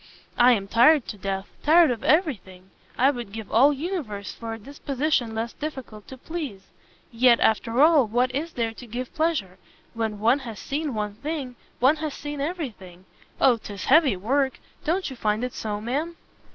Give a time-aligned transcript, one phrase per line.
[0.39, 1.47] I am tired to death!
[1.61, 2.71] tired of every thing!
[2.97, 6.69] I would give the universe for a disposition less difficult to please.
[7.11, 9.59] Yet, after all, what is there to give pleasure?
[9.93, 13.05] When one has seen one thing, one has seen every thing.
[13.39, 14.59] O, 'tis heavy work!
[14.83, 16.15] Don't you find it so, ma'am?"